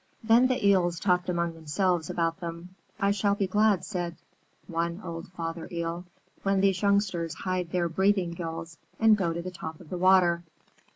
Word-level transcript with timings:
Then 0.23 0.47
the 0.47 0.65
Eels 0.67 0.99
talked 0.99 1.29
among 1.29 1.53
themselves 1.53 2.09
about 2.09 2.39
them. 2.39 2.69
"I 2.99 3.11
shall 3.11 3.35
be 3.35 3.45
glad," 3.45 3.85
said 3.85 4.15
one 4.65 4.99
old 5.03 5.27
Father 5.33 5.67
Eel, 5.71 6.05
"when 6.41 6.59
these 6.59 6.81
youngsters 6.81 7.35
hide 7.35 7.69
their 7.69 7.87
breathing 7.87 8.31
gills 8.31 8.79
and 8.99 9.15
go 9.15 9.31
to 9.31 9.43
the 9.43 9.51
top 9.51 9.79
of 9.79 9.91
the 9.91 9.99
water." 9.99 10.41